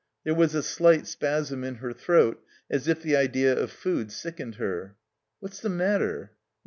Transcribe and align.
There 0.23 0.33
was 0.33 0.55
a 0.55 0.63
slight 0.63 1.05
spasm 1.05 1.63
in 1.63 1.75
her 1.75 1.93
throat 1.93 2.43
as 2.71 2.87
if 2.87 3.03
the 3.03 3.15
idea 3.15 3.55
of 3.55 3.69
food 3.69 4.11
sickened 4.11 4.55
her. 4.55 4.95
"What's 5.39 5.59
the 5.59 5.69
matter?" 5.69 6.31